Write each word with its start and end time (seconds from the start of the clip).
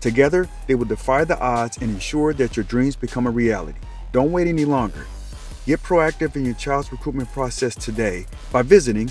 Together, 0.00 0.48
they 0.66 0.74
will 0.74 0.84
defy 0.84 1.24
the 1.24 1.38
odds 1.40 1.78
and 1.78 1.90
ensure 1.90 2.32
that 2.34 2.56
your 2.56 2.64
dreams 2.64 2.96
become 2.96 3.26
a 3.26 3.30
reality. 3.30 3.78
Don't 4.12 4.32
wait 4.32 4.46
any 4.46 4.64
longer. 4.64 5.06
Get 5.66 5.82
proactive 5.82 6.34
in 6.36 6.44
your 6.44 6.54
child's 6.54 6.90
recruitment 6.92 7.30
process 7.32 7.74
today 7.74 8.26
by 8.52 8.62
visiting 8.62 9.10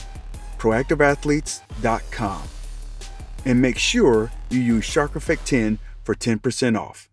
proactiveathletes.com. 0.58 2.44
And 3.46 3.62
make 3.62 3.78
sure 3.78 4.32
you 4.50 4.60
use 4.60 4.84
Shark 4.84 5.16
Effect 5.16 5.46
10 5.46 5.80
for 6.04 6.16
10% 6.16 6.80
off. 6.80 7.10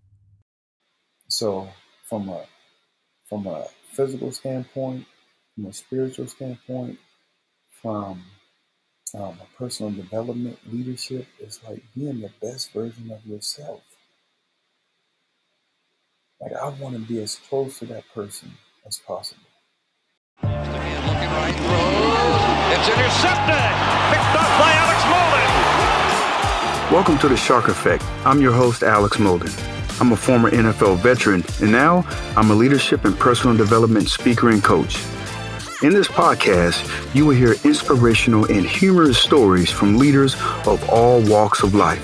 So, 1.28 1.68
from 2.08 2.28
a 2.28 2.44
from 3.28 3.46
a 3.46 3.66
physical 3.92 4.30
standpoint, 4.30 5.06
from 5.54 5.66
a 5.66 5.72
spiritual 5.72 6.26
standpoint, 6.26 6.98
from 7.82 8.22
um, 9.14 9.38
personal 9.56 9.92
development, 9.92 10.58
leadership 10.70 11.26
is 11.38 11.60
like 11.66 11.82
being 11.94 12.20
the 12.20 12.30
best 12.42 12.72
version 12.72 13.10
of 13.10 13.24
yourself. 13.24 13.82
Like 16.40 16.52
I 16.52 16.68
want 16.70 16.94
to 16.94 17.00
be 17.00 17.22
as 17.22 17.36
close 17.36 17.78
to 17.78 17.86
that 17.86 18.04
person 18.12 18.50
as 18.86 18.98
possible. 18.98 19.42
Looking 20.42 20.50
right, 20.50 21.54
throws. 21.54 22.78
It's 22.78 22.88
intercepted. 22.88 23.64
Picked 24.10 24.34
up 24.34 24.50
by 24.58 24.72
Alex 24.82 25.02
Molden. 25.04 26.92
Welcome 26.92 27.18
to 27.18 27.28
the 27.28 27.36
Shark 27.36 27.68
Effect. 27.68 28.02
I'm 28.24 28.40
your 28.40 28.52
host, 28.52 28.82
Alex 28.82 29.16
Molden. 29.18 29.52
I'm 30.00 30.10
a 30.12 30.16
former 30.16 30.50
NFL 30.50 30.98
veteran, 30.98 31.44
and 31.62 31.70
now 31.70 32.04
I'm 32.36 32.50
a 32.50 32.54
leadership 32.54 33.04
and 33.04 33.16
personal 33.16 33.56
development 33.56 34.08
speaker 34.08 34.50
and 34.50 34.62
coach. 34.62 34.96
In 35.84 35.92
this 35.92 36.08
podcast, 36.08 36.80
you 37.14 37.26
will 37.26 37.36
hear 37.36 37.56
inspirational 37.62 38.50
and 38.50 38.64
humorous 38.64 39.18
stories 39.18 39.70
from 39.70 39.98
leaders 39.98 40.34
of 40.66 40.82
all 40.88 41.20
walks 41.20 41.62
of 41.62 41.74
life, 41.74 42.00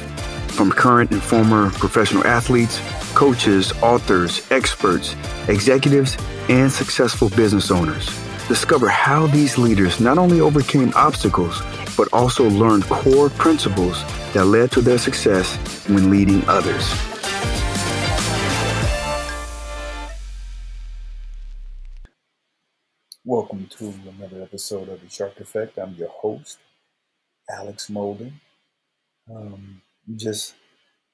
from 0.51 0.71
current 0.71 1.13
and 1.13 1.23
former 1.23 1.71
professional 1.71 2.27
athletes, 2.27 2.79
coaches, 3.15 3.73
authors, 3.81 4.43
experts, 4.51 5.17
executives, 5.49 6.19
and 6.51 6.71
successful 6.71 7.31
business 7.31 7.71
owners. 7.71 8.07
Discover 8.49 8.91
how 8.91 9.27
these 9.29 9.57
leaders 9.57 9.99
not 9.99 10.19
only 10.19 10.43
overcame 10.43 10.93
obstacles, 10.95 11.63
but 11.97 12.07
also 12.13 12.51
learned 12.51 12.85
core 12.85 13.31
principles 13.31 14.05
that 14.35 14.45
led 14.45 14.71
to 14.73 14.83
their 14.83 14.99
success 14.99 15.57
when 15.89 16.11
leading 16.11 16.47
others. 16.47 17.10
To 23.71 23.95
another 24.19 24.43
episode 24.43 24.89
of 24.89 25.01
the 25.01 25.09
Shark 25.09 25.39
Effect. 25.39 25.79
I'm 25.79 25.95
your 25.95 26.09
host, 26.09 26.59
Alex 27.49 27.89
Molden. 27.89 28.33
Um, 29.31 29.81
just 30.17 30.55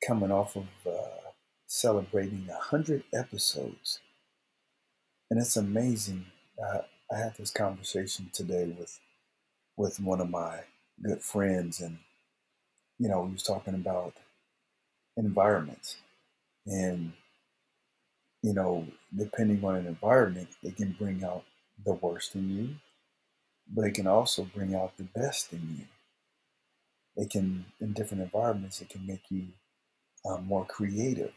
coming 0.07 0.31
off 0.31 0.57
of 0.57 0.67
uh, 0.87 1.31
celebrating 1.67 2.47
100 2.47 3.05
episodes. 3.13 4.01
And 5.31 5.39
it's 5.39 5.57
amazing. 5.57 6.27
Uh, 6.59 6.79
I 7.13 7.19
had 7.19 7.37
this 7.37 7.51
conversation 7.51 8.31
today 8.33 8.75
with 8.79 8.99
with 9.77 10.01
one 10.01 10.23
of 10.23 10.31
my 10.31 10.61
good 11.03 11.21
friends, 11.21 11.81
and 11.81 11.99
you 12.99 13.09
know, 13.09 13.27
he 13.27 13.33
was 13.35 13.43
talking 13.43 13.75
about 13.75 14.15
environments, 15.19 15.97
and 16.65 17.13
you 18.43 18.55
know, 18.55 18.87
depending 19.15 19.63
on 19.63 19.77
an 19.77 19.87
environment, 19.87 20.49
it 20.63 20.77
can 20.77 20.97
bring 20.99 21.23
out 21.23 21.45
the 21.85 21.93
worst 21.95 22.35
in 22.35 22.49
you, 22.51 22.69
but 23.73 23.85
it 23.85 23.95
can 23.95 24.07
also 24.07 24.49
bring 24.55 24.75
out 24.75 24.97
the 24.97 25.05
best 25.05 25.53
in 25.53 25.77
you. 25.79 27.23
It 27.23 27.31
can, 27.31 27.67
in 27.81 27.93
different 27.93 28.23
environments, 28.23 28.81
it 28.81 28.91
can 28.91 29.07
make 29.07 29.23
you 29.31 29.49
um, 30.29 30.47
more 30.47 30.65
creative. 30.67 31.33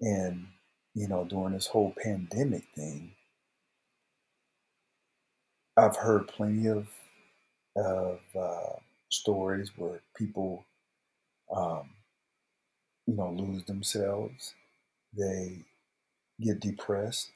And, 0.00 0.46
you 0.94 1.08
know, 1.08 1.24
during 1.24 1.54
this 1.54 1.68
whole 1.68 1.94
pandemic 2.02 2.64
thing, 2.74 3.12
I've 5.76 5.96
heard 5.96 6.28
plenty 6.28 6.68
of, 6.68 6.88
of 7.76 8.20
uh, 8.38 8.76
stories 9.08 9.72
where 9.76 10.00
people, 10.16 10.64
um, 11.54 11.90
you 13.06 13.14
know, 13.14 13.30
lose 13.30 13.64
themselves. 13.64 14.54
They 15.16 15.64
get 16.40 16.60
depressed 16.60 17.30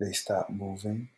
they 0.00 0.12
stop 0.12 0.50
moving, 0.50 1.10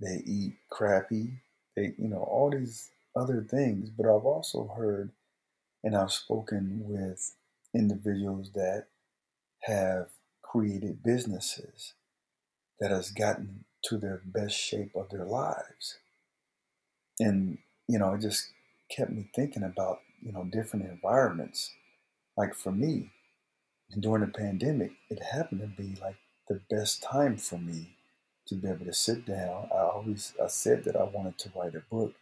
they 0.00 0.22
eat 0.26 0.54
crappy, 0.70 1.42
they, 1.76 1.92
you 1.98 2.08
know, 2.08 2.22
all 2.22 2.50
these 2.50 2.90
other 3.14 3.46
things. 3.48 3.90
But 3.90 4.06
I've 4.06 4.24
also 4.24 4.72
heard 4.76 5.10
and 5.84 5.96
I've 5.96 6.12
spoken 6.12 6.82
with 6.84 7.34
individuals 7.74 8.50
that 8.54 8.86
have 9.62 10.08
created 10.42 11.02
businesses 11.02 11.94
that 12.80 12.90
has 12.90 13.10
gotten 13.10 13.64
to 13.84 13.98
their 13.98 14.20
best 14.24 14.56
shape 14.56 14.92
of 14.94 15.10
their 15.10 15.24
lives. 15.24 15.98
And, 17.18 17.58
you 17.86 17.98
know, 17.98 18.14
it 18.14 18.22
just 18.22 18.48
kept 18.90 19.10
me 19.10 19.30
thinking 19.34 19.62
about, 19.62 19.98
you 20.22 20.32
know, 20.32 20.44
different 20.44 20.86
environments. 20.86 21.70
Like 22.36 22.54
for 22.54 22.72
me, 22.72 23.10
during 23.98 24.22
the 24.22 24.32
pandemic, 24.32 24.92
it 25.10 25.22
happened 25.22 25.60
to 25.60 25.66
be 25.66 25.98
like 26.00 26.16
the 26.48 26.60
best 26.70 27.02
time 27.02 27.36
for 27.36 27.58
me 27.58 27.96
to 28.50 28.56
be 28.56 28.68
able 28.68 28.84
to 28.84 28.92
sit 28.92 29.24
down. 29.26 29.68
I 29.72 29.78
always 29.78 30.34
I 30.42 30.48
said 30.48 30.84
that 30.84 30.96
I 30.96 31.04
wanted 31.04 31.38
to 31.38 31.52
write 31.54 31.74
a 31.76 31.80
book, 31.80 32.14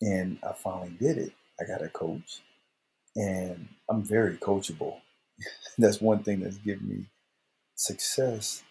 and 0.00 0.38
I 0.48 0.52
finally 0.52 0.96
did 0.98 1.18
it. 1.18 1.32
I 1.60 1.64
got 1.64 1.82
a 1.84 1.88
coach, 1.88 2.40
and 3.16 3.68
I'm 3.90 4.02
very 4.04 4.36
coachable. 4.36 5.00
that's 5.78 6.00
one 6.00 6.22
thing 6.22 6.40
that's 6.40 6.58
given 6.58 6.88
me 6.88 7.06
success 7.74 8.62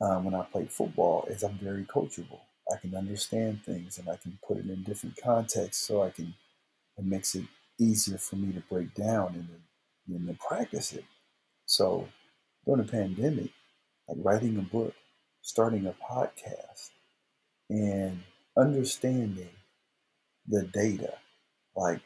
um, 0.00 0.24
when 0.24 0.34
I 0.34 0.44
play 0.44 0.66
football. 0.66 1.26
Is 1.28 1.42
I'm 1.42 1.58
very 1.58 1.84
coachable. 1.84 2.40
I 2.72 2.78
can 2.78 2.94
understand 2.94 3.64
things, 3.64 3.98
and 3.98 4.08
I 4.08 4.16
can 4.16 4.38
put 4.46 4.58
it 4.58 4.66
in 4.66 4.84
different 4.84 5.16
contexts, 5.22 5.86
so 5.86 6.02
I 6.02 6.10
can. 6.10 6.34
It 6.98 7.04
makes 7.04 7.34
it 7.34 7.44
easier 7.78 8.18
for 8.18 8.36
me 8.36 8.52
to 8.54 8.60
break 8.70 8.94
down 8.94 9.34
and 9.34 9.48
and 10.16 10.28
to 10.28 10.34
practice 10.46 10.92
it. 10.92 11.04
So 11.66 12.08
during 12.64 12.84
the 12.84 12.90
pandemic, 12.90 13.50
like 14.08 14.18
writing 14.20 14.58
a 14.58 14.62
book 14.62 14.94
starting 15.46 15.86
a 15.86 15.94
podcast 16.04 16.90
and 17.70 18.20
understanding 18.58 19.50
the 20.48 20.64
data. 20.64 21.14
Like, 21.76 22.00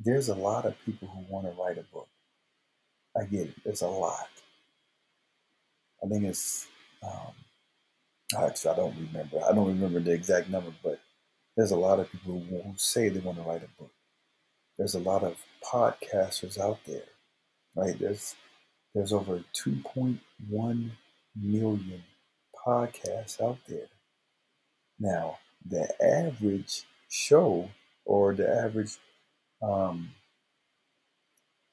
there's 0.00 0.28
a 0.28 0.34
lot 0.34 0.66
of 0.66 0.74
people 0.84 1.08
who 1.08 1.32
want 1.32 1.46
to 1.46 1.62
write 1.62 1.78
a 1.78 1.84
book. 1.94 2.08
I 3.16 3.24
get 3.24 3.48
it, 3.48 3.54
there's 3.64 3.82
a 3.82 3.88
lot. 3.88 4.28
I 6.04 6.08
think 6.08 6.24
it's 6.24 6.66
um, 7.02 7.32
Actually, 8.36 8.70
I 8.72 8.76
don't 8.76 8.96
remember. 8.96 9.38
I 9.44 9.52
don't 9.54 9.68
remember 9.68 10.00
the 10.00 10.12
exact 10.12 10.48
number, 10.48 10.72
but 10.84 11.00
there's 11.56 11.72
a 11.72 11.76
lot 11.76 12.00
of 12.00 12.10
people 12.10 12.40
who, 12.48 12.62
who 12.62 12.74
say 12.76 13.08
they 13.08 13.20
want 13.20 13.38
to 13.38 13.44
write 13.44 13.64
a 13.64 13.80
book. 13.80 13.92
There's 14.78 14.94
a 14.94 15.00
lot 15.00 15.24
of 15.24 15.36
podcasters 15.64 16.58
out 16.58 16.78
there, 16.86 17.08
right? 17.76 17.98
There's 17.98 18.36
there's 18.94 19.12
over 19.12 19.42
2.1 19.54 20.18
million 21.36 22.02
podcasts 22.66 23.40
out 23.40 23.58
there. 23.68 23.88
Now, 24.98 25.38
the 25.66 25.88
average 26.02 26.84
show 27.08 27.70
or 28.04 28.34
the 28.34 28.48
average, 28.48 28.98
um, 29.62 30.10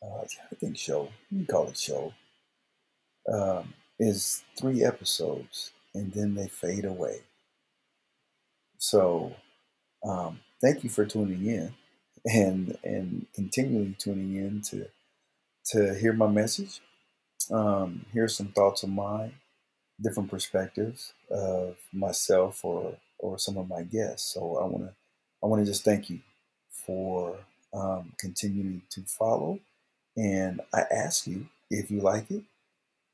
uh, 0.02 0.24
I 0.52 0.56
think 0.56 0.78
show, 0.78 1.10
you 1.32 1.46
call 1.46 1.68
it 1.68 1.78
show, 1.78 2.14
um, 3.32 3.74
is 4.00 4.44
three 4.58 4.84
episodes 4.84 5.72
and 5.94 6.14
then 6.14 6.36
they 6.36 6.48
fade 6.48 6.86
away. 6.86 7.22
So, 8.78 9.36
um, 10.08 10.40
thank 10.62 10.84
you 10.84 10.90
for 10.90 11.06
tuning 11.06 11.46
in 11.46 11.74
and 12.26 12.78
and 12.84 13.26
continually 13.34 13.96
tuning 13.98 14.36
in 14.36 14.62
to 14.62 14.88
to 15.72 15.96
hear 15.96 16.14
my 16.14 16.28
message. 16.28 16.82
Um, 17.52 18.06
here's 18.14 18.36
some 18.36 18.48
thoughts 18.48 18.84
of 18.84 18.90
mine, 18.90 19.34
different 20.02 20.30
perspectives 20.30 21.14
of 21.32 21.78
myself 21.94 22.66
or 22.66 22.96
or 23.20 23.40
some 23.40 23.58
of 23.58 23.70
my 23.70 23.84
guests. 23.84 24.34
So 24.34 24.58
I 24.58 24.66
want 24.66 24.86
to 24.86 24.94
I 25.44 25.48
want 25.48 25.66
to 25.66 25.72
just 25.72 25.86
thank 25.86 26.10
you 26.10 26.20
for 26.86 27.38
um, 27.74 28.14
continuing 28.20 28.84
to 28.92 29.02
follow, 29.04 29.60
and 30.18 30.62
I 30.74 30.84
ask 30.92 31.28
you 31.28 31.48
if 31.72 31.92
you 31.92 32.02
like 32.02 32.32
it, 32.32 32.44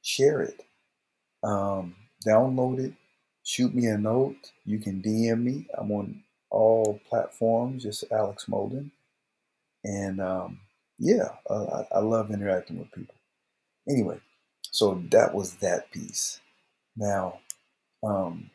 share 0.02 0.42
it, 0.42 0.66
um, 1.44 1.96
download 2.28 2.80
it, 2.80 2.94
shoot 3.44 3.74
me 3.76 3.88
a 3.88 3.98
note. 3.98 4.52
You 4.66 4.80
can 4.80 5.02
DM 5.02 5.44
me. 5.44 5.68
I'm 5.78 5.92
on 5.92 6.24
all 6.52 7.00
platforms, 7.10 7.84
just 7.84 8.06
Alex 8.12 8.46
Molden. 8.50 8.92
And 9.84 10.22
um, 10.22 10.62
yeah, 11.00 11.30
uh, 11.50 11.84
I, 11.94 11.98
I 11.98 12.00
love 12.00 12.32
interacting 12.32 12.80
with 12.80 12.92
people. 12.94 13.16
Anyway, 13.90 14.20
so 14.72 15.04
that 15.12 15.34
was 15.36 15.56
that 15.58 15.92
piece. 15.92 16.42
Now, 16.96 17.40
um, 18.04 18.50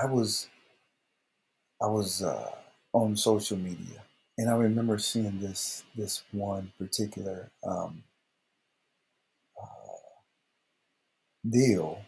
I 0.00 0.06
was 0.06 0.48
I 1.82 1.86
was 1.86 2.22
uh, 2.22 2.50
on 2.92 3.16
social 3.16 3.56
media, 3.58 4.02
and 4.38 4.50
I 4.50 4.54
remember 4.54 4.98
seeing 4.98 5.40
this 5.40 5.84
this 5.96 6.22
one 6.32 6.72
particular 6.78 7.50
um, 7.66 8.04
uh, 9.60 9.66
deal 11.48 12.02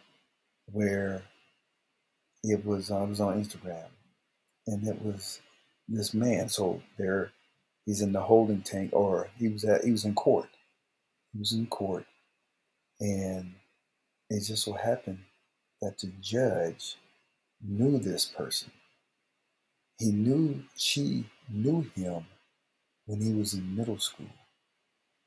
where 0.71 1.23
it 2.43 2.65
was 2.65 2.91
I 2.91 3.03
was 3.03 3.19
on 3.21 3.43
Instagram, 3.43 3.87
and 4.67 4.87
it 4.87 5.01
was 5.03 5.41
this 5.87 6.13
man. 6.13 6.49
So 6.49 6.81
there, 6.97 7.31
he's 7.85 8.01
in 8.01 8.13
the 8.13 8.21
holding 8.21 8.61
tank, 8.61 8.91
or 8.93 9.29
he 9.37 9.49
was 9.49 9.63
at 9.65 9.83
he 9.85 9.91
was 9.91 10.05
in 10.05 10.15
court. 10.15 10.49
He 11.33 11.39
was 11.39 11.53
in 11.53 11.67
court, 11.67 12.05
and 12.99 13.53
it 14.29 14.41
just 14.41 14.63
so 14.63 14.73
happened 14.73 15.19
that 15.81 15.99
the 15.99 16.07
judge 16.21 16.97
knew 17.61 17.99
this 17.99 18.25
person. 18.25 18.71
He 19.99 20.11
knew 20.11 20.63
she 20.75 21.29
knew 21.49 21.81
him 21.95 22.25
when 23.05 23.21
he 23.21 23.33
was 23.33 23.53
in 23.53 23.75
middle 23.75 23.99
school, 23.99 24.29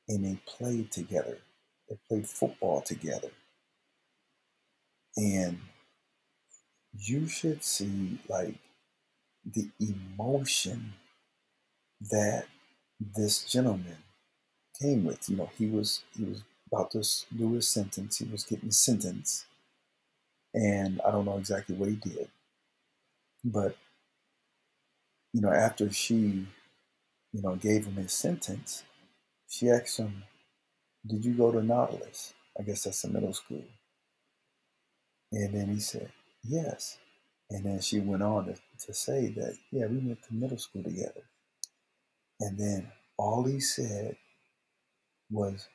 and 0.08 0.24
they 0.24 0.36
played 0.46 0.90
together. 0.92 1.38
They 1.88 1.96
played 2.08 2.28
football 2.28 2.82
together, 2.82 3.30
and 5.16 5.58
you 6.92 7.26
should 7.28 7.62
see 7.62 8.18
like 8.28 8.54
the 9.44 9.70
emotion 9.80 10.94
that 12.10 12.46
this 13.00 13.44
gentleman 13.44 13.98
came 14.80 15.04
with. 15.04 15.28
You 15.28 15.36
know, 15.38 15.50
he 15.58 15.66
was 15.66 16.04
he 16.16 16.24
was 16.24 16.42
about 16.72 16.92
this 16.92 17.26
do 17.36 17.52
his 17.54 17.68
sentence. 17.68 18.18
He 18.18 18.26
was 18.26 18.44
getting 18.44 18.70
sentenced, 18.70 19.46
and 20.54 21.00
I 21.06 21.10
don't 21.10 21.26
know 21.26 21.38
exactly 21.38 21.76
what 21.76 21.88
he 21.90 21.96
did, 21.96 22.28
but 23.44 23.76
you 25.32 25.40
know, 25.42 25.52
after 25.52 25.90
she, 25.92 26.46
you 27.32 27.42
know, 27.42 27.56
gave 27.56 27.86
him 27.86 27.96
his 27.96 28.12
sentence, 28.12 28.84
she 29.48 29.70
asked 29.70 29.98
him, 29.98 30.24
"Did 31.06 31.24
you 31.24 31.34
go 31.34 31.52
to 31.52 31.62
Nautilus?" 31.62 32.34
I 32.58 32.62
guess 32.64 32.84
that's 32.84 33.04
a 33.04 33.08
middle 33.08 33.34
school. 33.34 33.64
And 35.32 35.54
then 35.54 35.68
he 35.68 35.80
said, 35.80 36.12
"Yes." 36.44 36.98
And 37.50 37.64
then 37.64 37.80
she 37.80 38.00
went 38.00 38.22
on 38.22 38.46
to, 38.46 38.54
to 38.86 38.94
say 38.94 39.28
that, 39.36 39.56
yeah, 39.72 39.86
we 39.86 39.98
went 39.98 40.22
to 40.24 40.34
middle 40.34 40.58
school 40.58 40.84
together. 40.84 41.22
And 42.40 42.58
then 42.58 42.92
all 43.18 43.44
he 43.44 43.60
said 43.60 44.16
was, 45.30 45.68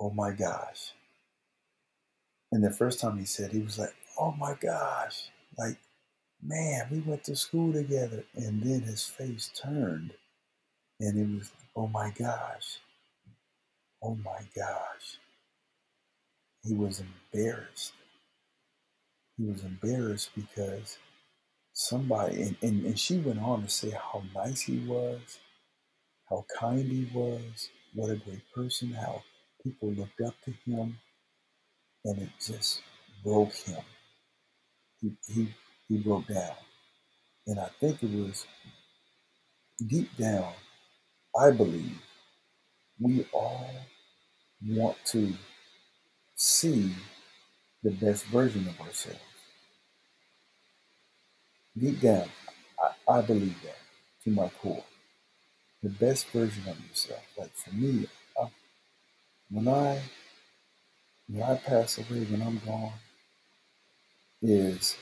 oh 0.00 0.10
my 0.10 0.32
gosh. 0.32 0.92
And 2.52 2.64
the 2.64 2.70
first 2.72 3.00
time 3.00 3.18
he 3.18 3.24
said, 3.24 3.52
he 3.52 3.60
was 3.60 3.78
like, 3.78 3.94
oh 4.18 4.32
my 4.32 4.54
gosh. 4.60 5.30
Like, 5.58 5.76
man, 6.42 6.88
we 6.90 7.00
went 7.00 7.24
to 7.24 7.36
school 7.36 7.72
together. 7.72 8.24
And 8.34 8.62
then 8.62 8.80
his 8.82 9.04
face 9.04 9.50
turned 9.54 10.12
and 10.98 11.18
it 11.18 11.38
was, 11.38 11.52
oh 11.76 11.86
my 11.86 12.12
gosh. 12.18 12.78
Oh 14.02 14.16
my 14.16 14.40
gosh. 14.56 15.18
He 16.64 16.74
was 16.74 17.02
embarrassed. 17.32 17.92
He 19.38 19.46
was 19.46 19.64
embarrassed 19.64 20.30
because 20.34 20.98
somebody, 21.72 22.42
and, 22.42 22.56
and, 22.62 22.84
and 22.84 22.98
she 22.98 23.18
went 23.18 23.40
on 23.40 23.62
to 23.62 23.68
say 23.70 23.90
how 23.90 24.22
nice 24.34 24.62
he 24.62 24.80
was, 24.80 25.38
how 26.28 26.44
kind 26.58 26.90
he 26.90 27.08
was, 27.14 27.70
what 27.94 28.10
a 28.10 28.16
great 28.16 28.42
person, 28.54 28.92
how 28.92 29.22
people 29.62 29.92
looked 29.92 30.20
up 30.26 30.34
to 30.44 30.52
him, 30.70 30.98
and 32.04 32.22
it 32.22 32.30
just 32.40 32.82
broke 33.24 33.52
him. 33.54 33.82
He, 35.00 35.12
he, 35.28 35.48
he 35.88 35.98
broke 35.98 36.28
down. 36.28 36.54
And 37.46 37.60
I 37.60 37.68
think 37.80 38.02
it 38.02 38.10
was 38.10 38.46
deep 39.86 40.16
down, 40.16 40.52
I 41.38 41.50
believe, 41.52 41.98
we 43.00 43.26
all 43.32 43.70
want 44.66 44.96
to 45.06 45.32
see 46.36 46.92
the 47.82 47.90
best 47.90 48.26
version 48.26 48.66
of 48.68 48.80
ourselves. 48.80 49.20
Deep 51.78 52.00
down, 52.00 52.28
I, 53.08 53.12
I 53.18 53.22
believe 53.22 53.56
that 53.64 53.76
to 54.24 54.30
my 54.30 54.48
core. 54.62 54.84
The 55.82 55.90
best 55.90 56.28
version 56.28 56.64
of 56.68 56.78
yourself. 56.88 57.22
Like 57.38 57.54
for 57.56 57.74
me, 57.74 58.06
when 59.50 59.68
I 59.68 60.00
when 61.28 61.42
I 61.42 61.56
pass 61.56 61.98
away, 61.98 62.24
when 62.24 62.42
I'm 62.42 62.60
gone, 62.64 62.92
is 64.42 64.96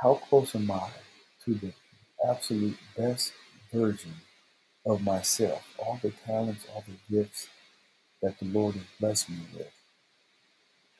how 0.00 0.14
close 0.14 0.54
am 0.54 0.70
I 0.70 0.88
to 1.44 1.54
the 1.54 1.72
absolute 2.28 2.76
best 2.96 3.32
version 3.72 4.12
of 4.86 5.02
myself? 5.02 5.64
All 5.78 6.00
the 6.02 6.10
talents, 6.26 6.66
all 6.72 6.84
the 6.86 7.14
gifts 7.14 7.48
that 8.22 8.38
the 8.38 8.46
Lord 8.46 8.74
has 8.74 8.84
blessed 8.98 9.30
me 9.30 9.38
with. 9.54 9.70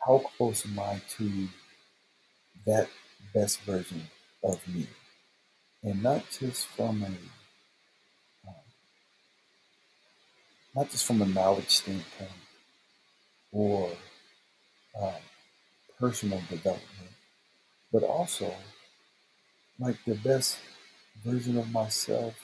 How 0.06 0.18
close 0.36 0.64
am 0.66 0.78
I 0.78 1.00
to 1.16 1.48
that 2.66 2.88
best 3.32 3.60
version 3.62 4.02
of 4.44 4.60
me? 4.68 4.86
And 5.82 6.02
not 6.02 6.24
just 6.38 6.66
from 6.68 7.02
a 7.02 7.06
um, 8.48 8.54
not 10.74 10.90
just 10.90 11.04
from 11.04 11.22
a 11.22 11.26
knowledge 11.26 11.70
standpoint 11.70 12.41
or 13.52 13.90
um, 15.00 15.14
personal 15.98 16.40
development, 16.50 17.12
but 17.92 18.02
also 18.02 18.52
like 19.78 19.96
the 20.06 20.14
best 20.16 20.58
version 21.24 21.58
of 21.58 21.70
myself 21.70 22.34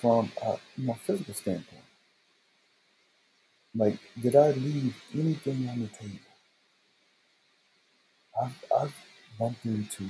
from 0.00 0.32
a 0.42 0.56
you 0.76 0.86
know, 0.86 0.94
physical 0.94 1.34
standpoint. 1.34 1.84
Like, 3.74 3.98
did 4.20 4.34
I 4.34 4.50
leave 4.52 4.96
anything 5.14 5.68
on 5.68 5.80
the 5.80 5.88
table? 5.88 6.18
I've, 8.42 8.64
I've 8.76 8.94
bumped 9.38 9.64
into 9.64 10.08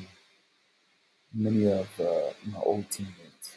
many 1.35 1.67
of 1.71 1.89
uh, 2.01 2.33
my 2.47 2.59
old 2.63 2.91
teammates 2.91 3.57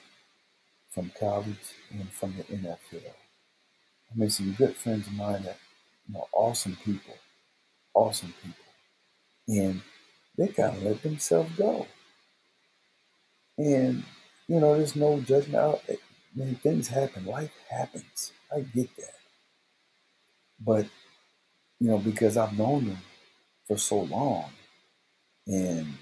from 0.90 1.12
college 1.20 1.74
and 1.92 2.10
from 2.12 2.36
the 2.38 2.44
NFL. 2.44 3.04
I 3.06 4.16
made 4.16 4.32
some 4.32 4.54
good 4.54 4.76
friends 4.76 5.08
of 5.08 5.14
mine 5.14 5.44
that, 5.44 5.58
you 6.08 6.14
know, 6.16 6.28
awesome 6.34 6.78
people, 6.84 7.16
awesome 7.94 8.34
people. 8.42 8.66
And 9.48 9.82
they 10.38 10.48
kind 10.48 10.76
of 10.78 10.84
let 10.84 11.02
themselves 11.04 11.56
go. 11.58 11.88
And, 13.58 14.04
you 14.48 14.60
know, 14.60 14.76
there's 14.76 14.96
no 14.96 15.20
judgment 15.20 15.56
out. 15.56 15.82
Many 16.36 16.56
things 16.56 16.88
happen. 16.88 17.26
Life 17.26 17.52
happens. 17.70 18.32
I 18.56 18.62
get 18.62 18.96
that. 18.98 19.14
But, 20.60 20.88
you 21.80 21.88
know, 21.90 22.00
because 22.00 22.38
I've 22.38 22.58
known 22.58 22.88
them 22.88 23.00
for 23.68 23.78
so 23.78 24.02
long 24.02 24.50
and 25.48 25.94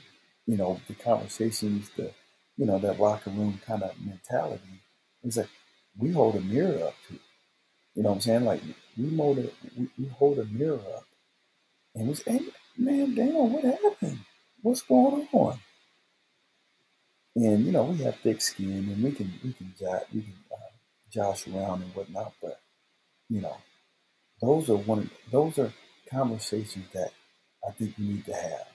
you 0.45 0.57
know, 0.57 0.79
the 0.87 0.95
conversations, 0.95 1.89
the, 1.95 2.11
you 2.57 2.65
know, 2.65 2.79
that 2.79 2.99
locker 2.99 3.29
room 3.29 3.61
kind 3.65 3.83
of 3.83 3.93
mentality. 4.03 4.81
It's 5.23 5.37
like 5.37 5.49
we 5.97 6.11
hold 6.11 6.35
a 6.35 6.41
mirror 6.41 6.87
up 6.87 6.95
to. 7.07 7.19
You 7.95 8.03
know 8.03 8.09
what 8.09 8.15
I'm 8.15 8.21
saying? 8.21 8.45
Like 8.45 8.61
we 8.97 9.15
hold 9.15 9.39
a, 9.39 9.49
we, 9.77 9.89
we 9.99 10.07
hold 10.07 10.39
a 10.39 10.45
mirror 10.45 10.79
up, 10.95 11.05
and 11.95 12.07
we 12.07 12.13
say, 12.15 12.31
hey, 12.33 12.45
man, 12.77 13.15
damn, 13.15 13.51
what 13.51 13.63
happened? 13.63 14.19
What's 14.61 14.81
going 14.83 15.27
on? 15.33 15.59
And 17.35 17.65
you 17.65 17.71
know, 17.71 17.83
we 17.85 17.97
have 17.99 18.17
thick 18.17 18.41
skin, 18.41 18.89
and 18.91 19.03
we 19.03 19.11
can 19.11 19.31
we 19.43 19.53
can 19.53 19.73
jot 19.79 20.03
we 20.13 20.21
can 20.21 20.33
uh, 20.51 20.71
josh 21.11 21.47
around 21.47 21.83
and 21.83 21.95
whatnot, 21.95 22.33
but 22.41 22.59
you 23.29 23.41
know, 23.41 23.57
those 24.41 24.69
are 24.69 24.77
one. 24.77 25.09
Those 25.31 25.59
are 25.59 25.73
conversations 26.09 26.85
that 26.93 27.11
I 27.67 27.71
think 27.71 27.95
we 27.97 28.05
need 28.05 28.25
to 28.25 28.33
have. 28.33 28.67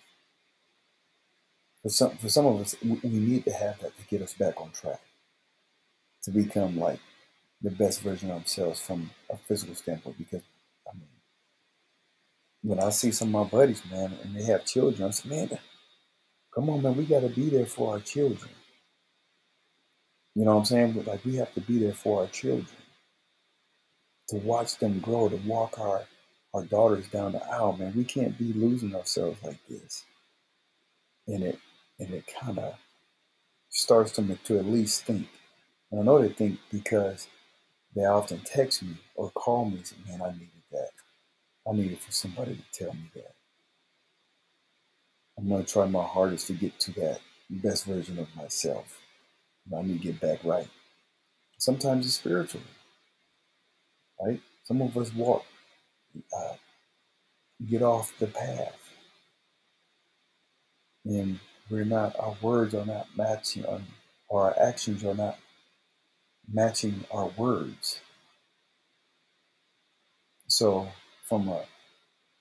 For 1.83 1.89
some, 1.91 2.17
for 2.17 2.29
some 2.29 2.47
of 2.47 2.61
us, 2.61 2.77
we 2.83 2.99
need 3.05 3.45
to 3.45 3.53
have 3.53 3.79
that 3.81 3.97
to 3.97 4.05
get 4.09 4.23
us 4.23 4.35
back 4.35 4.61
on 4.61 4.71
track, 4.73 5.01
to 6.25 6.31
become 6.31 6.79
like 6.79 7.01
the 7.63 7.71
best 7.71 8.03
version 8.03 8.31
of 8.31 8.43
ourselves 8.43 8.81
from 8.81 9.11
a 9.31 9.37
physical 9.37 9.75
standpoint. 9.75 10.19
Because 10.19 10.43
I 10.89 10.95
mean, 10.97 11.09
when 12.63 12.81
I 12.81 12.91
see 12.91 13.13
some 13.13 13.35
of 13.35 13.53
my 13.53 13.59
buddies, 13.59 13.83
man, 13.91 14.13
and 14.23 14.35
they 14.37 14.45
have 14.45 14.65
children, 14.65 15.09
I 15.09 15.11
say, 15.11 15.29
man, 15.29 15.59
come 16.55 16.71
on, 16.71 16.83
man, 16.83 16.97
we 16.97 17.05
got 17.05 17.21
to 17.21 17.29
be 17.29 17.51
there 17.51 17.67
for 17.67 17.93
our 17.95 18.01
children. 18.01 18.51
You 20.35 20.45
know 20.45 20.53
what 20.53 20.61
I'm 20.61 20.65
saying? 20.67 20.93
But 20.93 21.07
like 21.07 21.25
we 21.25 21.37
have 21.37 21.53
to 21.55 21.61
be 21.61 21.79
there 21.79 21.95
for 21.95 22.21
our 22.23 22.27
children 22.29 22.67
to 24.29 24.37
watch 24.37 24.79
them 24.79 25.01
grow, 25.01 25.29
to 25.29 25.37
walk 25.37 25.79
our 25.79 26.03
our 26.55 26.65
daughters 26.65 27.07
down 27.09 27.33
the 27.33 27.45
aisle, 27.47 27.77
man. 27.77 27.93
We 27.95 28.05
can't 28.05 28.39
be 28.39 28.53
losing 28.53 28.95
ourselves 28.95 29.43
like 29.43 29.59
this. 29.69 30.05
And 31.27 31.43
it 31.43 31.59
and 31.99 32.11
it 32.13 32.25
kind 32.41 32.59
of 32.59 32.75
starts 33.71 34.13
them 34.13 34.39
to 34.45 34.59
at 34.59 34.67
least 34.67 35.05
think. 35.05 35.29
And 35.91 36.01
I 36.01 36.05
know 36.05 36.21
they 36.21 36.29
think 36.29 36.59
because 36.71 37.29
they 37.97 38.05
often 38.05 38.41
text 38.45 38.85
me 38.85 38.97
or 39.17 39.31
call 39.33 39.67
me 39.67 39.79
and 39.79 39.87
say, 39.89 39.97
man, 40.09 40.23
I 40.23 40.33
needed 40.33 40.51
that. 40.73 40.91
I 41.69 41.75
needed 41.75 42.01
for 42.01 42.13
somebody 42.13 42.57
to 42.57 42.85
tell 42.85 42.95
me 42.95 43.11
that. 43.17 43.35
I'm 45.39 45.49
going 45.49 45.65
to 45.65 45.73
try 45.73 45.87
my 45.87 46.05
hardest 46.05 46.49
to 46.49 46.55
get 46.55 46.79
to 46.81 46.93
that 46.95 47.21
best 47.51 47.87
version 47.87 48.19
of 48.19 48.35
myself. 48.37 48.99
I 49.77 49.83
need 49.83 50.03
to 50.03 50.13
get 50.13 50.21
back 50.21 50.45
right. 50.45 50.69
Sometimes 51.59 52.07
it's 52.07 52.17
spiritual, 52.17 52.63
right? 54.21 54.41
Some 54.65 54.83
of 54.83 54.97
us 54.97 55.13
walk, 55.15 55.45
uh, 56.37 56.55
get 57.69 57.83
off 57.83 58.13
the 58.19 58.29
path, 58.29 58.79
and 61.05 61.41
we're 61.71 61.85
not. 61.85 62.17
Our 62.19 62.37
words 62.43 62.75
are 62.75 62.87
not 62.87 63.09
matching, 63.17 63.65
or 64.29 64.43
our 64.45 64.57
actions 64.61 65.05
are 65.05 65.15
not 65.15 65.39
matching 66.53 67.05
our 67.11 67.29
words. 67.37 68.01
So, 70.49 70.89
from 71.29 71.49
a 71.49 71.65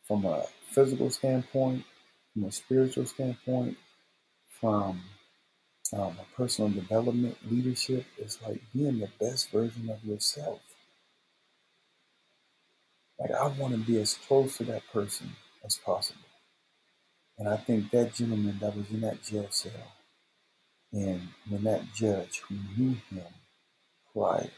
from 0.07 0.25
a 0.25 0.45
physical 0.71 1.09
standpoint, 1.09 1.83
from 2.33 2.43
a 2.43 2.51
spiritual 2.51 3.05
standpoint, 3.05 3.77
from 4.59 5.01
um, 5.93 6.17
a 6.19 6.35
personal 6.35 6.69
development, 6.71 7.37
leadership, 7.49 8.05
is 8.17 8.39
like 8.45 8.61
being 8.73 8.99
the 8.99 9.09
best 9.19 9.49
version 9.51 9.89
of 9.89 10.03
yourself. 10.03 10.61
Like 13.19 13.31
I 13.31 13.47
want 13.47 13.73
to 13.73 13.79
be 13.79 13.99
as 13.99 14.15
close 14.15 14.57
to 14.57 14.65
that 14.65 14.83
person 14.91 15.31
as 15.65 15.77
possible. 15.77 16.19
And 17.37 17.49
I 17.49 17.57
think 17.57 17.91
that 17.91 18.13
gentleman 18.13 18.59
that 18.59 18.75
was 18.75 18.89
in 18.91 19.01
that 19.01 19.23
jail 19.23 19.47
cell, 19.49 19.93
and 20.93 21.21
when 21.49 21.63
that 21.63 21.93
judge 21.93 22.41
who 22.47 22.55
knew 22.77 22.95
him 23.09 23.25
prior, 24.15 24.49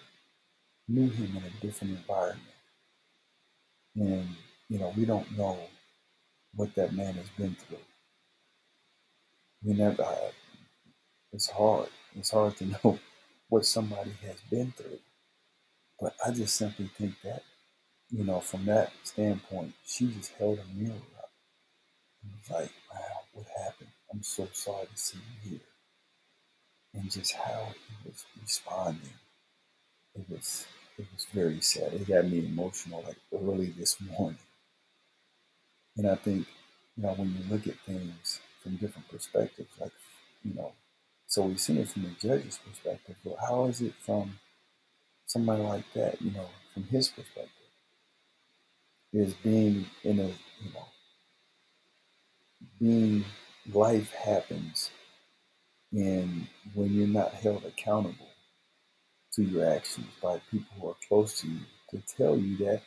knew 0.88 1.10
him 1.10 1.38
in 1.38 1.44
a 1.44 1.62
different 1.62 1.98
environment, 1.98 2.42
and 3.96 4.28
you 4.70 4.80
know, 4.80 4.94
we 4.96 5.06
don't 5.06 5.38
know 5.38 5.58
what 6.56 6.76
that 6.76 6.94
man 6.94 7.16
has 7.16 7.30
been 7.38 7.56
through. 7.56 7.78
We 9.64 9.74
never. 9.74 10.06
It's 11.34 11.50
hard. 11.50 11.90
It's 12.16 12.32
hard 12.32 12.56
to 12.58 12.66
know 12.84 13.00
what 13.50 13.66
somebody 13.66 14.12
has 14.26 14.38
been 14.50 14.72
through. 14.72 15.00
But 16.00 16.16
I 16.26 16.32
just 16.32 16.56
simply 16.56 16.90
think 16.98 17.16
that, 17.24 17.44
you 18.10 18.24
know, 18.24 18.40
from 18.40 18.66
that 18.66 18.92
standpoint, 19.04 19.74
she 19.86 20.08
just 20.12 20.34
held 20.34 20.60
a 20.60 20.80
mirror 20.80 20.96
up 21.18 21.32
and 22.24 22.32
was 22.34 22.52
like, 22.52 22.72
wow, 22.94 23.22
what 23.34 23.48
happened? 23.64 23.90
I'm 24.12 24.24
so 24.24 24.48
sorry 24.54 24.88
to 24.88 24.98
see 24.98 25.18
you 25.44 25.50
here. 25.50 25.60
And 26.94 27.12
just 27.12 27.34
how 27.34 27.68
he 27.74 28.10
was 28.10 28.26
responding. 28.42 29.10
It 30.18 30.30
was 30.30 30.68
it 30.98 31.08
was 31.14 31.24
very 31.32 31.62
sad. 31.62 31.94
It 31.94 32.08
got 32.08 32.26
me 32.26 32.40
emotional 32.46 33.04
like 33.04 33.20
early 33.32 33.68
this 33.72 34.02
morning. 34.02 34.40
And 35.98 36.08
I 36.08 36.16
think, 36.16 36.48
you 36.96 37.04
know, 37.04 37.14
when 37.14 37.34
you 37.36 37.44
look 37.50 37.68
at 37.68 37.80
things 37.86 38.40
from 38.64 38.78
different 38.78 39.10
perspectives, 39.10 39.70
like, 39.80 39.92
you 40.44 40.54
know, 40.54 40.74
so 41.28 41.46
we've 41.46 41.60
seen 41.60 41.78
it 41.78 41.90
from 41.90 42.04
the 42.04 42.12
judge's 42.12 42.58
perspective, 42.60 43.18
but 43.24 43.36
how 43.38 43.66
is 43.66 43.82
it 43.82 43.94
from 43.96 44.40
somebody 45.26 45.64
like 45.64 45.92
that, 45.94 46.22
you 46.22 46.32
know, 46.32 46.50
from 46.74 46.84
his 46.86 47.10
perspective? 47.10 47.52
Is 49.12 49.34
being 49.34 49.86
in 50.06 50.18
a, 50.20 50.28
you 50.28 50.72
know, 50.74 50.88
being 52.80 53.24
life 53.74 54.12
happens 54.14 54.90
and 55.92 56.48
when 56.74 56.94
you're 56.94 57.08
not 57.08 57.34
held 57.34 57.66
accountable 57.66 58.26
to 59.38 59.44
your 59.44 59.72
actions 59.72 60.08
by 60.22 60.41
people 60.51 60.67
who 60.79 60.89
are 60.89 60.96
close 61.08 61.39
to 61.41 61.48
you 61.48 61.60
to 61.91 62.01
tell 62.17 62.38
you 62.38 62.58
that, 62.58 62.82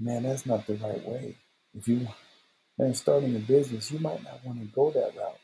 man, 0.00 0.22
that's 0.22 0.46
not 0.46 0.66
the 0.66 0.74
right 0.76 1.06
way. 1.06 1.36
If 1.74 1.86
you, 1.86 2.08
man, 2.78 2.94
starting 2.94 3.36
a 3.36 3.38
business, 3.38 3.92
you 3.92 3.98
might 3.98 4.24
not 4.24 4.44
want 4.44 4.60
to 4.60 4.66
go 4.66 4.90
that 4.90 5.14
route. 5.16 5.38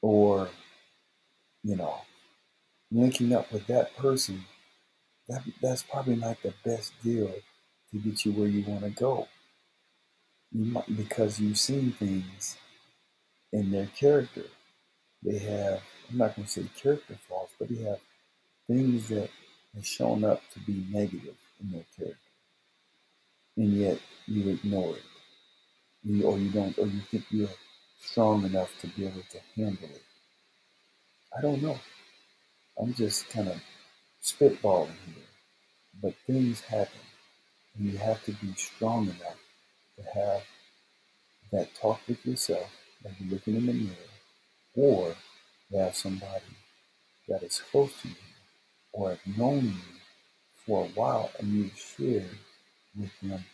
Or 0.00 0.48
you 1.64 1.76
know, 1.76 1.96
linking 2.92 3.32
up 3.32 3.50
with 3.50 3.66
that 3.66 3.96
person, 3.96 4.44
that 5.28 5.42
that's 5.60 5.82
probably 5.82 6.16
not 6.16 6.40
the 6.42 6.54
best 6.64 6.92
deal 7.02 7.32
to 7.90 7.98
get 7.98 8.24
you 8.24 8.32
where 8.32 8.48
you 8.48 8.64
want 8.64 8.84
to 8.84 8.90
go. 8.90 9.26
You 10.52 10.66
might 10.66 10.96
because 10.96 11.40
you've 11.40 11.58
seen 11.58 11.92
things 11.92 12.56
in 13.52 13.72
their 13.72 13.86
character. 13.86 14.44
They 15.24 15.38
have 15.38 15.82
I'm 16.10 16.18
not 16.18 16.36
gonna 16.36 16.46
say 16.46 16.64
character 16.80 17.18
flaws, 17.26 17.48
but 17.58 17.68
they 17.68 17.82
have 17.82 17.98
things 18.66 19.08
that 19.08 19.30
have 19.74 19.86
shown 19.86 20.24
up 20.24 20.40
to 20.52 20.60
be 20.60 20.86
negative 20.90 21.36
in 21.60 21.72
their 21.72 21.84
character. 21.96 22.18
And 23.56 23.72
yet 23.72 23.98
you 24.26 24.50
ignore 24.50 24.96
it. 24.96 25.02
You, 26.02 26.24
or 26.24 26.38
you 26.38 26.50
don't 26.50 26.76
or 26.78 26.86
you 26.86 27.00
think 27.10 27.24
you're 27.30 27.48
strong 27.98 28.44
enough 28.44 28.70
to 28.80 28.86
be 28.88 29.06
able 29.06 29.22
to 29.30 29.38
handle 29.56 29.88
it. 29.88 30.02
I 31.36 31.40
don't 31.40 31.62
know. 31.62 31.78
I'm 32.78 32.92
just 32.94 33.28
kind 33.30 33.48
of 33.48 33.60
spitballing 34.22 34.96
here. 35.06 35.24
But 36.02 36.14
things 36.26 36.60
happen. 36.60 37.00
And 37.76 37.90
you 37.90 37.98
have 37.98 38.22
to 38.24 38.32
be 38.32 38.52
strong 38.56 39.04
enough 39.04 39.38
to 39.96 40.02
have 40.20 40.42
that 41.52 41.74
talk 41.74 42.00
with 42.08 42.24
yourself, 42.26 42.68
like 43.04 43.14
you're 43.18 43.30
looking 43.30 43.56
in 43.56 43.66
the 43.66 43.72
mirror, 43.72 43.94
or 44.76 45.14
have 45.72 45.94
somebody 45.94 46.42
that 47.28 47.42
is 47.42 47.62
close 47.70 47.92
to 48.02 48.08
you 48.08 48.14
or 48.94 49.10
have 49.10 49.38
known 49.38 49.64
you 49.66 49.98
for 50.66 50.84
a 50.84 50.88
while 50.88 51.30
and 51.38 51.48
you've 51.48 51.78
shared 51.78 52.38
with 52.98 53.10
them 53.20 53.44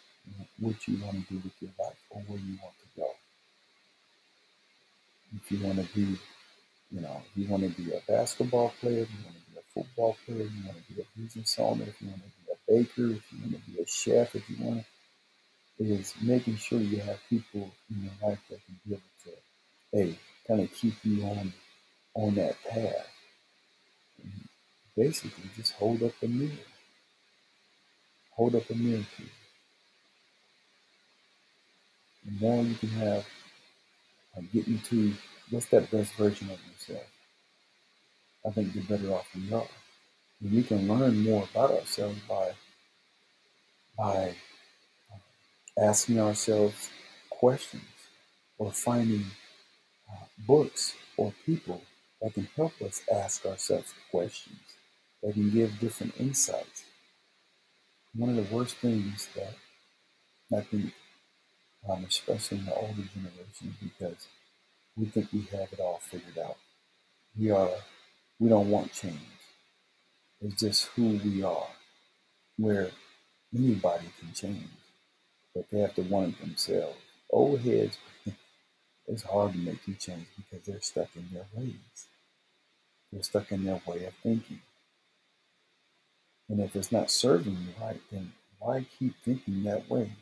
what 0.61 0.87
you 0.87 1.03
want 1.05 1.27
to 1.27 1.35
do 1.35 1.41
with 1.43 1.55
your 1.61 1.73
life 1.79 1.97
or 2.11 2.21
where 2.23 2.39
you 2.39 2.57
want 2.63 2.75
to 2.79 3.01
go. 3.01 3.09
If 5.37 5.51
you 5.53 5.67
want 5.67 5.79
to 5.79 5.95
be 5.95 6.19
you 6.91 7.01
know, 7.01 7.23
you 7.37 7.49
want 7.49 7.63
to 7.63 7.83
be 7.83 7.93
a 7.93 8.01
basketball 8.09 8.73
player, 8.81 9.01
you 9.01 9.25
want 9.25 9.37
to 9.37 9.53
be 9.53 9.59
a 9.59 9.63
football 9.75 10.17
player, 10.27 10.43
you 10.43 10.67
want 10.67 10.77
to 10.77 10.95
be 10.95 11.01
a 11.01 11.21
business 11.21 11.57
owner, 11.59 11.85
if 11.85 12.01
you 12.03 12.09
want 12.09 12.23
to 12.23 12.29
be 12.29 12.53
a 12.53 12.73
baker, 12.79 13.17
if 13.17 13.33
you 13.33 13.39
want 13.41 13.65
to 13.65 13.71
be 13.71 13.81
a 13.81 13.87
chef, 13.87 14.35
if 14.35 14.49
you 14.51 14.57
want 14.65 14.85
to, 15.79 15.85
is 15.85 16.15
making 16.21 16.57
sure 16.57 16.79
you 16.79 16.99
have 16.99 17.19
people 17.31 17.71
in 17.91 18.03
your 18.03 18.31
life 18.31 18.41
that 18.51 18.61
can 18.67 18.81
be 18.87 18.93
able 18.95 19.03
to, 19.25 19.31
hey, 19.93 20.19
kind 20.47 20.61
of 20.61 20.75
keep 20.75 20.95
you 21.05 21.25
on 21.25 21.53
on 22.15 22.35
that 22.35 22.57
path. 22.69 23.09
And 25.01 25.09
basically, 25.09 25.51
just 25.57 25.73
hold 25.75 26.03
up 26.03 26.13
a 26.23 26.27
mirror. 26.27 26.53
Hold 28.37 28.55
up 28.55 28.69
a 28.71 28.75
mirror 28.75 29.05
to 29.17 29.23
you. 29.23 29.29
The 32.27 32.47
more 32.47 32.65
you 32.65 32.75
can 32.75 32.89
have, 32.91 33.27
uh, 34.37 34.43
getting 34.53 34.79
to 34.81 35.15
what's 35.51 35.67
that 35.67 35.91
best 35.91 36.13
version 36.15 36.51
of 36.51 36.59
yourself? 36.71 37.07
I 38.47 38.51
think 38.51 38.73
the 38.73 38.81
better 38.83 39.13
off 39.13 39.29
we 39.35 39.53
are. 39.53 39.67
And 40.41 40.53
we 40.53 40.63
can 40.63 40.89
learn 40.89 41.23
more 41.25 41.49
about 41.51 41.73
ourselves 41.73 42.19
by 42.29 42.53
by 43.97 44.35
uh, 45.13 45.83
asking 45.83 46.21
ourselves 46.21 46.91
questions 47.31 47.83
or 48.59 48.73
finding 48.73 49.25
uh, 50.11 50.25
books 50.47 50.95
or 51.17 51.33
people 51.47 51.83
that 52.23 52.35
can 52.35 52.49
help 52.57 52.81
us 52.83 53.03
ask 53.13 53.45
ourselves 53.47 53.95
questions, 54.11 54.61
that 55.23 55.35
can 55.35 55.51
give 55.51 55.79
different 55.81 56.15
insights. 56.19 56.85
One 58.15 58.31
of 58.31 58.37
the 58.37 58.55
worst 58.55 58.77
things 58.77 59.29
that 59.37 59.55
I 60.57 60.63
think, 60.63 60.93
um, 61.89 62.05
especially 62.05 62.59
in 62.59 62.67
the 62.67 62.75
older 62.75 63.03
generation, 63.15 63.77
because 63.83 64.27
we 64.97 65.07
think 65.07 65.33
we 65.33 65.43
have 65.53 65.73
it 65.73 65.81
all 65.81 66.01
figured 66.03 66.39
out. 66.39 66.57
We 67.39 67.51
are, 67.51 67.71
we 68.39 68.49
don't 68.49 68.71
want 68.71 68.93
change. 68.93 69.21
It's 70.41 70.61
just 70.61 70.87
who 70.97 71.21
we 71.25 71.43
are, 71.43 71.69
where 72.57 72.91
anybody 73.55 74.07
can 74.19 74.33
change, 74.35 74.69
but 75.55 75.71
they 75.71 75.81
have 75.81 75.95
to 75.97 76.03
want 76.03 76.31
it 76.35 76.41
themselves. 76.41 76.99
Old 77.31 77.61
heads, 77.61 77.99
it's 79.07 79.23
hard 79.23 79.53
to 79.53 79.59
make 79.59 79.87
you 79.87 79.95
change 79.95 80.27
because 80.37 80.67
they're 80.67 80.81
stuck 80.81 81.09
in 81.17 81.29
their 81.33 81.47
ways. 81.55 82.07
They're 83.13 83.23
stuck 83.23 83.53
in 83.53 83.65
their 83.65 83.81
way 83.87 84.05
of 84.07 84.15
thinking. 84.23 84.61
And 86.51 86.61
if 86.61 86.77
it's 86.77 86.93
not 86.93 87.13
serving 87.13 87.53
you 87.55 87.75
right, 87.81 88.03
then 88.13 88.33
why 88.59 88.87
keep 88.99 89.15
thinking 89.25 89.63
that 89.65 89.89
way? 89.89 90.13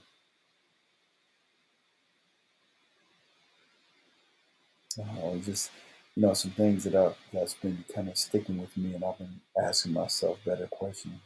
Uh, 5.00 5.36
just 5.38 5.70
you 6.16 6.22
know 6.22 6.34
some 6.34 6.50
things 6.52 6.84
that 6.84 6.94
I 6.94 7.14
that's 7.32 7.54
been 7.54 7.84
kind 7.94 8.08
of 8.10 8.18
sticking 8.18 8.58
with 8.58 8.76
me, 8.76 8.94
and 8.94 9.04
I've 9.04 9.18
been 9.18 9.40
asking 9.64 9.94
myself 9.94 10.38
better 10.44 10.66
questions, 10.66 11.20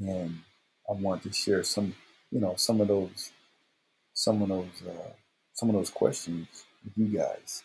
and 0.00 0.38
I 0.88 0.92
want 0.92 1.22
to 1.24 1.32
share 1.32 1.64
some 1.64 1.94
you 2.30 2.40
know 2.40 2.54
some 2.56 2.80
of 2.80 2.88
those 2.88 3.32
some 4.14 4.42
of 4.42 4.48
those 4.48 4.82
uh, 4.88 5.10
some 5.54 5.70
of 5.70 5.74
those 5.74 5.90
questions 5.90 6.46
with 6.84 6.92
you 6.96 7.18
guys. 7.18 7.64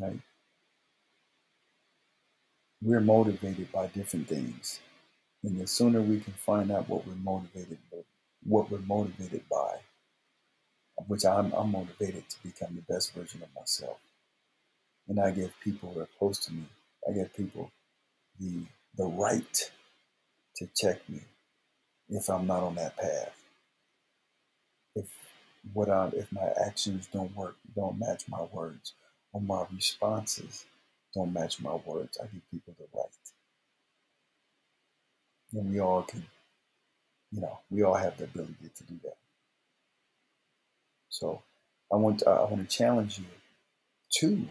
Right? 0.00 0.20
We're 2.82 3.00
motivated 3.00 3.72
by 3.72 3.88
different 3.88 4.28
things, 4.28 4.80
and 5.44 5.60
the 5.60 5.68
sooner 5.68 6.02
we 6.02 6.20
can 6.20 6.34
find 6.34 6.72
out 6.72 6.90
what 6.90 7.06
we're 7.06 7.14
motivated, 7.16 7.78
what 8.44 8.70
we're 8.70 8.80
motivated 8.80 9.44
by, 9.50 9.76
which 11.08 11.24
I'm, 11.26 11.52
I'm 11.52 11.72
motivated 11.72 12.28
to 12.30 12.42
become 12.44 12.76
the 12.76 12.94
best 12.94 13.14
version 13.14 13.42
of 13.42 13.48
myself. 13.56 13.98
And 15.08 15.20
I 15.20 15.32
give 15.32 15.52
people 15.62 15.92
who 15.94 16.00
are 16.00 16.08
close 16.18 16.38
to 16.46 16.52
me, 16.52 16.64
I 17.08 17.12
give 17.14 17.34
people 17.34 17.70
the 18.40 18.64
the 18.96 19.06
right 19.06 19.72
to 20.56 20.68
check 20.76 21.08
me 21.08 21.20
if 22.10 22.28
I'm 22.30 22.46
not 22.46 22.62
on 22.64 22.76
that 22.76 22.96
path. 22.96 23.36
If 24.96 25.06
what 25.74 25.90
I 25.90 26.08
if 26.14 26.32
my 26.32 26.48
actions 26.66 27.08
don't 27.12 27.34
work, 27.36 27.56
don't 27.76 27.98
match 27.98 28.24
my 28.28 28.42
words, 28.52 28.94
or 29.32 29.40
my 29.42 29.66
responses 29.74 30.66
don't 31.14 31.32
match 31.32 31.60
my 31.60 31.76
words, 31.86 32.18
I 32.22 32.26
give 32.26 32.50
people 32.50 32.74
the 32.78 32.86
right. 32.94 33.33
And 35.54 35.72
we 35.72 35.80
all 35.80 36.02
can, 36.02 36.24
you 37.30 37.40
know, 37.40 37.60
we 37.70 37.82
all 37.82 37.94
have 37.94 38.18
the 38.18 38.24
ability 38.24 38.70
to 38.76 38.84
do 38.84 38.98
that. 39.04 39.16
So 41.08 41.42
I 41.92 41.96
want 41.96 42.20
to, 42.20 42.30
I 42.30 42.50
want 42.50 42.68
to 42.68 42.76
challenge 42.76 43.18
you 43.18 43.24
to 44.18 44.48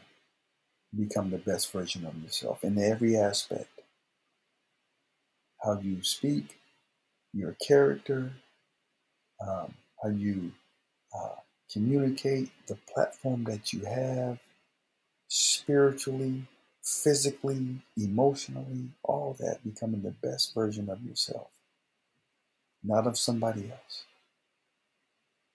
become 0.98 1.30
the 1.30 1.38
best 1.38 1.72
version 1.72 2.06
of 2.06 2.16
yourself 2.24 2.64
in 2.64 2.78
every 2.78 3.18
aspect. 3.18 3.70
How 5.64 5.80
you 5.80 6.04
speak, 6.04 6.58
your 7.34 7.56
character, 7.66 8.32
um, 9.46 9.74
how 10.02 10.10
you 10.10 10.52
uh, 11.18 11.36
communicate, 11.72 12.52
the 12.68 12.78
platform 12.94 13.44
that 13.46 13.74
you 13.74 13.86
have, 13.86 14.40
spiritually, 15.28 16.44
physically, 16.84 17.82
emotionally, 17.98 18.92
all 19.04 19.36
that, 19.40 19.64
becoming 19.64 20.04
the 20.04 20.12
best 20.12 20.54
version 20.54 20.90
of 20.90 21.04
yourself, 21.04 21.50
not 22.84 23.08
of 23.08 23.18
somebody 23.18 23.72
else. 23.72 24.04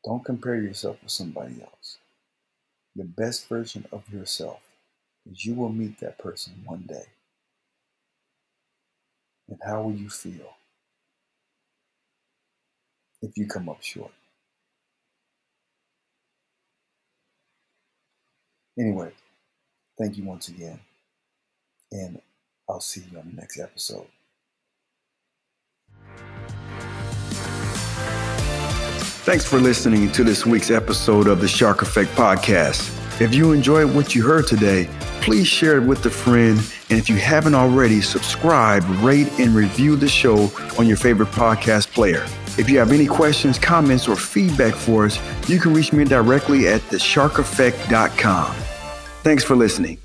Don't 0.05 0.25
compare 0.25 0.57
yourself 0.57 1.03
with 1.03 1.13
somebody 1.13 1.63
else. 1.63 1.99
The 2.97 3.05
best 3.05 3.49
version 3.49 3.87
of 3.93 4.13
yourself 4.13 4.61
is 5.31 5.45
you 5.45 5.55
will 5.55 5.71
meet 5.71 6.01
that 6.01 6.19
person 6.19 6.55
one 6.67 6.83
day. 6.89 7.07
And 9.49 9.59
how 9.65 9.83
will 9.83 9.95
you 9.95 10.11
feel 10.11 10.57
if 13.23 13.37
you 13.37 13.47
come 13.47 13.69
up 13.69 13.83
short? 13.83 14.13
Anyway, 18.79 19.13
thank 19.99 20.17
you 20.19 20.25
once 20.25 20.49
again. 20.49 20.81
And 21.91 22.21
I'll 22.69 22.81
see 22.81 23.03
you 23.11 23.19
on 23.19 23.31
the 23.31 23.41
next 23.41 23.59
episode. 23.59 24.07
Thanks 29.25 29.45
for 29.45 29.59
listening 29.59 30.11
to 30.13 30.25
this 30.25 30.47
week's 30.47 30.71
episode 30.71 31.27
of 31.27 31.41
the 31.41 31.49
Shark 31.49 31.83
Effect 31.83 32.11
Podcast. 32.13 32.95
If 33.21 33.35
you 33.35 33.53
enjoyed 33.53 33.95
what 33.95 34.15
you 34.15 34.23
heard 34.23 34.47
today, 34.47 34.89
please 35.21 35.47
share 35.47 35.77
it 35.77 35.87
with 35.87 36.07
a 36.07 36.11
friend. 36.11 36.59
And 36.89 36.99
if 36.99 37.11
you 37.11 37.17
haven't 37.17 37.55
already, 37.55 38.01
subscribe, 38.01 38.85
rate, 39.03 39.29
and 39.39 39.55
review 39.55 39.97
the 39.97 40.09
show 40.09 40.51
on 40.79 40.87
your 40.87 40.97
favorite 40.97 41.31
podcast 41.31 41.93
player. 41.93 42.25
If 42.59 42.71
you 42.71 42.79
have 42.79 42.91
any 42.91 43.07
questions, 43.07 43.59
comments, 43.59 44.09
or 44.09 44.17
feedback 44.17 44.75
for 44.75 45.05
us, 45.05 45.19
you 45.49 45.61
can 45.61 45.75
reach 45.75 45.93
me 45.93 46.05
directly 46.05 46.69
at 46.69 46.81
thesharkeffect.com. 46.83 48.55
Thanks 49.23 49.45
for 49.45 49.57
listening. 49.57 49.99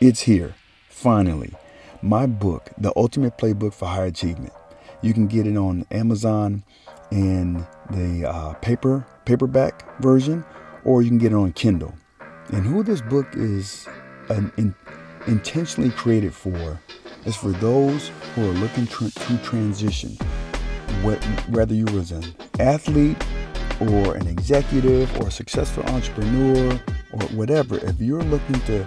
It's 0.00 0.22
here, 0.22 0.54
finally 0.88 1.52
my 2.00 2.24
book, 2.24 2.70
The 2.78 2.90
Ultimate 2.96 3.36
Playbook 3.36 3.74
for 3.74 3.84
High 3.84 4.06
Achievement. 4.06 4.54
You 5.02 5.12
can 5.12 5.26
get 5.26 5.46
it 5.46 5.58
on 5.58 5.84
Amazon 5.90 6.64
in 7.12 7.66
the 7.90 8.26
uh, 8.26 8.54
paper 8.54 9.06
paperback 9.26 10.00
version, 10.00 10.42
or 10.86 11.02
you 11.02 11.08
can 11.08 11.18
get 11.18 11.32
it 11.32 11.34
on 11.34 11.52
Kindle. 11.52 11.92
And 12.48 12.64
who 12.64 12.82
this 12.82 13.02
book 13.02 13.26
is 13.34 13.86
an, 14.30 14.50
in, 14.56 14.74
intentionally 15.26 15.90
created 15.90 16.32
for 16.32 16.80
is 17.26 17.36
for 17.36 17.50
those 17.50 18.10
who 18.34 18.48
are 18.48 18.54
looking 18.54 18.86
to 18.86 19.10
transition. 19.42 20.16
whether 21.50 21.74
you 21.74 21.84
was 21.92 22.10
an 22.10 22.24
athlete 22.58 23.22
or 23.78 24.14
an 24.14 24.28
executive 24.28 25.14
or 25.20 25.28
a 25.28 25.30
successful 25.30 25.84
entrepreneur 25.90 26.80
or 27.12 27.20
whatever, 27.36 27.76
if 27.84 28.00
you're 28.00 28.22
looking 28.22 28.60
to 28.60 28.86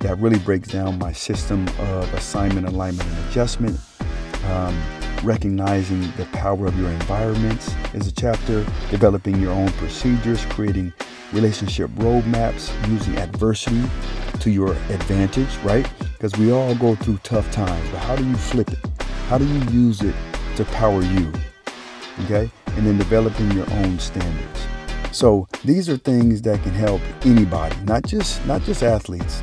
that 0.00 0.18
really 0.18 0.38
breaks 0.40 0.68
down 0.68 0.98
my 0.98 1.12
system 1.12 1.66
of 1.78 2.12
assignment, 2.14 2.66
alignment, 2.66 3.08
and 3.08 3.28
adjustment 3.30 3.78
um, 4.46 4.78
recognizing 5.22 6.00
the 6.16 6.26
power 6.32 6.66
of 6.66 6.78
your 6.78 6.90
environments 6.90 7.74
is 7.94 8.06
a 8.06 8.12
chapter. 8.12 8.64
Developing 8.90 9.40
your 9.40 9.52
own 9.52 9.70
procedures, 9.72 10.44
creating 10.46 10.92
relationship 11.32 11.90
roadmaps, 11.92 12.70
using 12.88 13.16
adversity 13.18 13.82
to 14.40 14.50
your 14.50 14.72
advantage, 14.88 15.54
right? 15.58 15.88
Because 16.12 16.36
we 16.36 16.50
all 16.50 16.74
go 16.74 16.94
through 16.96 17.18
tough 17.18 17.50
times, 17.52 17.88
but 17.90 17.98
how 17.98 18.16
do 18.16 18.26
you 18.26 18.34
flip 18.34 18.70
it? 18.72 18.78
How 19.28 19.38
do 19.38 19.44
you 19.44 19.60
use 19.70 20.02
it 20.02 20.14
to 20.56 20.64
power 20.66 21.02
you? 21.02 21.32
Okay? 22.24 22.50
And 22.76 22.86
then 22.86 22.98
developing 22.98 23.50
your 23.52 23.70
own 23.74 23.98
standards. 23.98 24.66
So 25.12 25.48
these 25.64 25.88
are 25.88 25.96
things 25.96 26.42
that 26.42 26.62
can 26.62 26.72
help 26.72 27.00
anybody, 27.22 27.76
not 27.84 28.04
just 28.04 28.44
not 28.46 28.62
just 28.62 28.82
athletes. 28.82 29.42